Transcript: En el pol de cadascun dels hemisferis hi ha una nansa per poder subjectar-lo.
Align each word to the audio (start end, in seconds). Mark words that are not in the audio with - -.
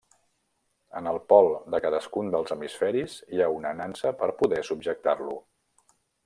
En 0.99 1.09
el 1.11 1.19
pol 1.33 1.49
de 1.75 1.79
cadascun 1.83 2.31
dels 2.35 2.55
hemisferis 2.55 3.19
hi 3.35 3.45
ha 3.45 3.51
una 3.59 3.75
nansa 3.83 4.15
per 4.23 4.31
poder 4.41 4.63
subjectar-lo. 4.71 5.37